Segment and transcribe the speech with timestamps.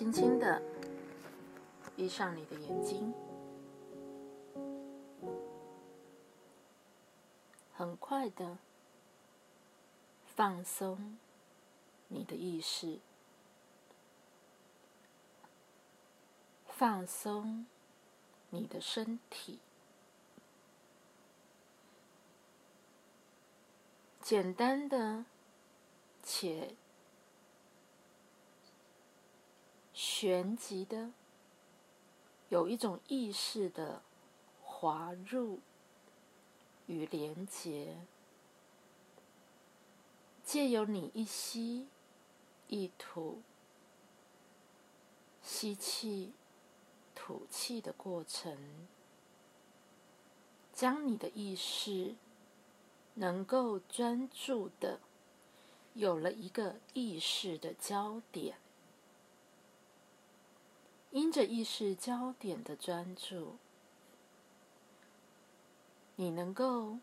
[0.00, 0.62] 轻轻的
[1.94, 3.12] 闭上你的眼睛，
[7.74, 8.56] 很快的
[10.24, 11.18] 放松
[12.08, 12.98] 你的意识，
[16.66, 17.66] 放松
[18.48, 19.58] 你的身体，
[24.22, 25.26] 简单的
[26.22, 26.74] 且。
[30.20, 31.12] 旋即的，
[32.50, 34.02] 有一种意识的
[34.62, 35.60] 滑入
[36.86, 37.96] 与连结，
[40.44, 41.88] 借由你一吸
[42.68, 43.40] 一吐、
[45.42, 46.34] 吸气、
[47.14, 48.58] 吐气的过程，
[50.74, 52.14] 将你的意识
[53.14, 55.00] 能够专注的
[55.94, 58.58] 有了一个意识的焦点。
[61.10, 63.56] 因着意识焦点的专注，
[66.14, 66.98] 你能够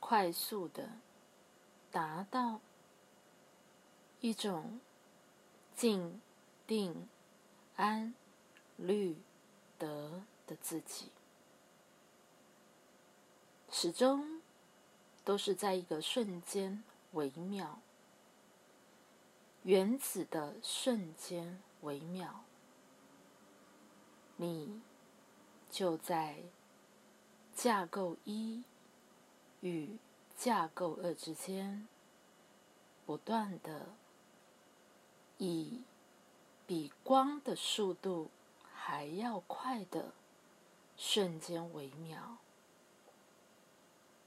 [0.00, 0.92] 快速的
[1.90, 2.60] 达到
[4.20, 4.80] 一种
[5.76, 6.20] 静、
[6.66, 7.08] 定、
[7.76, 8.14] 安、
[8.78, 9.18] 律、
[9.78, 11.10] 得的自己，
[13.70, 14.40] 始终
[15.24, 17.80] 都是在一个瞬间微妙、
[19.62, 21.62] 原子的瞬间。
[21.82, 22.42] 微妙，
[24.36, 24.80] 你
[25.70, 26.42] 就在
[27.54, 28.64] 架构一
[29.60, 29.96] 与
[30.36, 31.86] 架构二之间，
[33.06, 33.90] 不断的
[35.36, 35.82] 以
[36.66, 38.28] 比光的速度
[38.74, 40.12] 还要快的
[40.96, 42.38] 瞬间微妙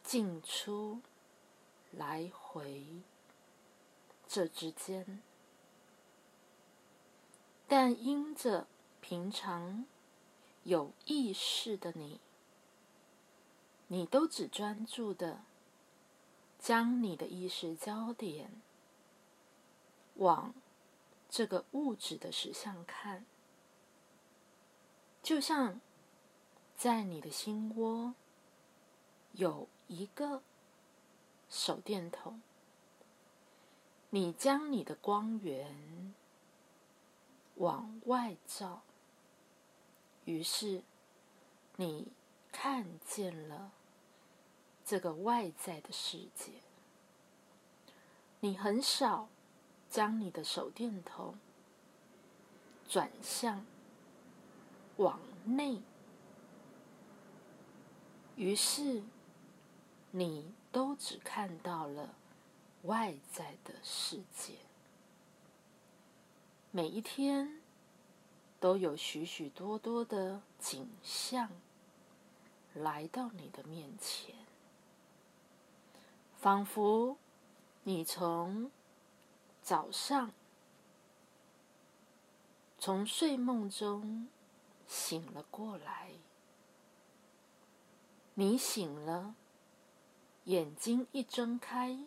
[0.02, 1.02] 进出
[1.92, 2.86] 来回
[4.32, 5.22] 这之间。
[7.68, 8.66] 但因着
[9.02, 9.86] 平常
[10.64, 12.22] 有意识的你，
[13.88, 15.42] 你都只专注的
[16.58, 18.62] 将你的意识焦点
[20.16, 20.54] 往
[21.30, 23.26] 这个物质的实相看，
[25.22, 25.82] 就像
[26.78, 28.16] 在你的心窝
[29.34, 30.42] 有一个
[31.50, 32.42] 手电筒，
[34.12, 36.14] 你将你的光源。
[37.56, 38.82] 往外照，
[40.26, 40.82] 于是
[41.76, 42.08] 你
[42.52, 43.72] 看见了
[44.84, 46.54] 这个外在的世界。
[48.40, 49.30] 你很少
[49.92, 51.38] 将你的手电筒
[52.90, 53.64] 转向
[54.98, 55.84] 往内，
[58.36, 59.04] 于是
[60.10, 62.16] 你都只看到了
[62.84, 64.54] 外在的世界。
[66.72, 67.62] 每一天
[68.60, 71.50] 都有许许多多的景象
[72.74, 74.36] 来到你的面前，
[76.40, 77.18] 仿佛
[77.84, 78.72] 你从
[79.62, 80.32] 早上
[82.78, 84.28] 从睡梦中
[84.88, 86.14] 醒了过来，
[88.34, 89.36] 你醒了，
[90.46, 92.00] 眼睛一睁开，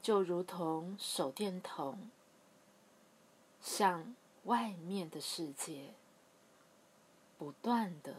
[0.00, 2.10] 就如同手电筒。
[3.60, 4.14] 向
[4.44, 5.92] 外面的世界
[7.36, 8.14] 不断的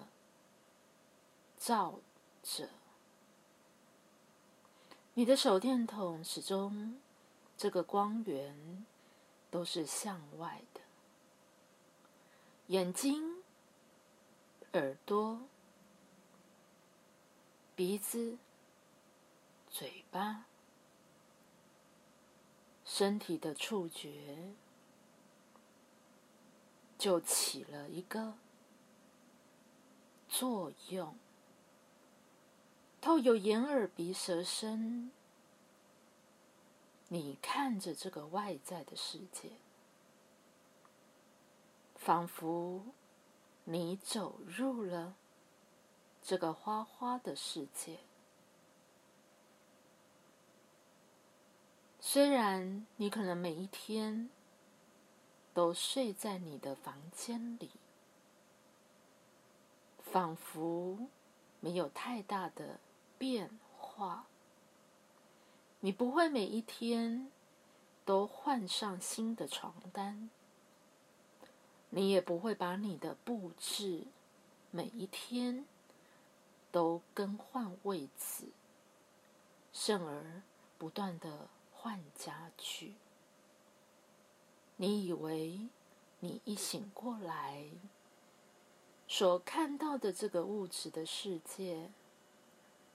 [1.57, 2.00] 照
[2.44, 2.69] 着，
[5.13, 7.00] 你的手电筒始终
[7.57, 8.85] 这个光源
[9.50, 10.81] 都是向外的，
[12.68, 13.41] 眼睛、
[14.73, 15.41] 耳朵、
[17.75, 18.38] 鼻子、
[19.72, 20.45] 嘴巴、
[22.99, 24.51] 身体的触觉。
[26.97, 28.33] 就起了一个
[30.27, 31.17] 作用，
[33.00, 35.12] 透有眼耳鼻舌身，
[37.07, 39.51] 你看着这个外在的世界，
[41.95, 42.83] 仿佛
[43.63, 45.15] 你走入了
[46.21, 48.00] 这个花花的世界。
[52.11, 54.31] 虽然你可能每一天。
[55.51, 57.69] 都睡在你的房间里，
[59.97, 61.07] 仿佛
[61.59, 62.79] 没有太大的
[63.17, 64.25] 变化。
[65.81, 67.29] 你不会每一天
[68.06, 70.29] 都换上新的床单，
[71.89, 74.05] 你也不会把你的布置
[74.71, 75.65] 每一天
[76.71, 78.45] 都更换位置，
[79.73, 80.41] 甚而
[80.77, 81.50] 不断的
[81.81, 82.95] 换家具。
[84.75, 85.69] 你以为
[86.19, 87.69] 你一醒过来，
[89.07, 91.89] 所看到的这个物质的世界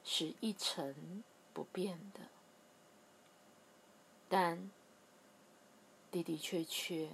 [0.04, 2.20] 是一成不变的，
[4.28, 4.70] 但
[6.10, 7.10] 的的确确，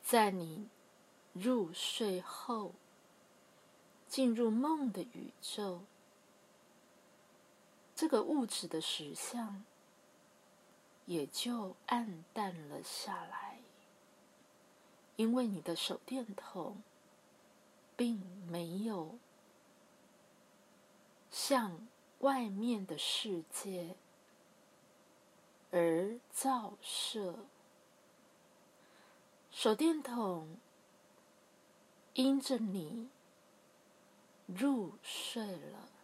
[0.00, 0.68] 在你
[1.32, 2.72] 入睡后，
[4.06, 5.82] 进入梦的宇宙。
[7.96, 9.64] 这个物质的实相
[11.06, 13.58] 也就暗淡了下来，
[15.16, 16.82] 因为你的手电筒
[17.96, 19.18] 并没有
[21.30, 21.88] 向
[22.18, 23.96] 外面的世界
[25.70, 27.46] 而照射，
[29.50, 30.58] 手电筒
[32.12, 33.08] 因着你
[34.46, 35.95] 入睡了。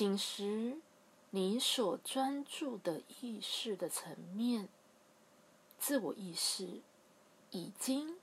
[0.00, 0.78] 醒时，
[1.28, 4.66] 你所专注的意识的层面，
[5.78, 6.80] 自我意识
[7.50, 8.16] 已经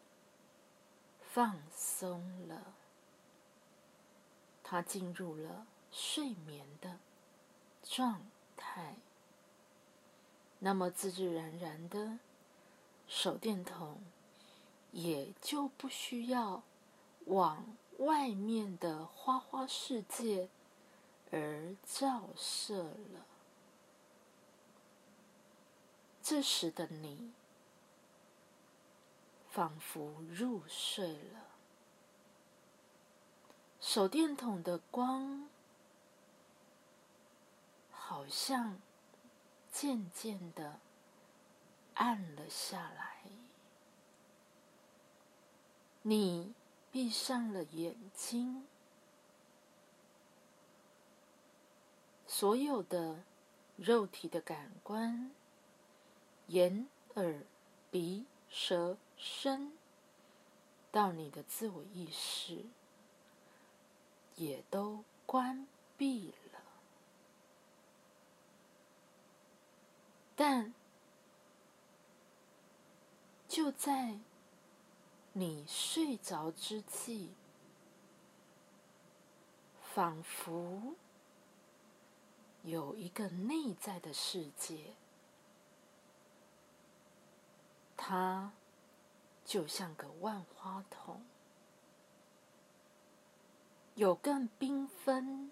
[1.21, 2.73] 放松了，
[4.63, 6.97] 它进入了睡眠的
[7.83, 8.25] 状
[8.55, 8.95] 态。
[10.57, 12.17] 那么，自自然然的，
[13.07, 13.99] 手电筒
[14.91, 16.63] 也就不需要
[17.25, 17.63] 往
[17.99, 20.49] 外面的花花世界。
[21.31, 23.25] 而照射了，
[26.23, 27.33] 这时的你
[29.49, 31.49] 仿佛入睡了，
[33.81, 35.49] 手电筒的光
[37.91, 38.79] 好像
[39.71, 40.79] 渐渐的
[41.95, 43.21] 暗了下来，
[46.03, 46.53] 你
[46.89, 48.65] 闭上了眼睛。
[52.39, 53.23] 所有的
[53.77, 55.31] 肉体的感官，
[56.49, 57.41] 眼、耳、
[57.89, 59.75] 鼻、舌、身，
[60.91, 62.63] 到你的自我意识，
[64.35, 65.65] 也都关
[65.97, 66.61] 闭了。
[70.35, 70.75] 但
[73.47, 74.19] 就在
[75.33, 77.29] 你睡着之际，
[79.81, 80.93] 仿佛。
[82.67, 84.93] 有一个内在的世界，
[87.95, 88.51] 它
[89.45, 91.25] 就像个万花筒，
[93.95, 95.49] 有更缤纷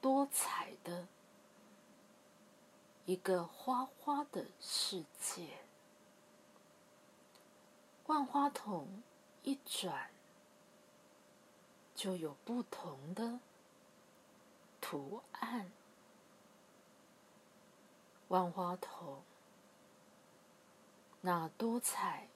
[0.00, 1.08] 多彩的
[3.04, 5.58] 一个花花的世界。
[8.06, 9.02] 万花筒
[9.42, 10.12] 一转，
[11.96, 13.40] 就有不同的
[14.80, 15.72] 图案。
[18.32, 19.22] 万花筒，
[21.20, 22.28] 那多彩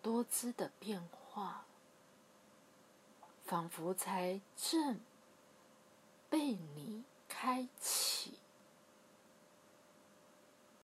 [0.00, 1.64] 多姿的变化，
[3.44, 5.00] 仿佛才正
[6.30, 8.38] 被你开启。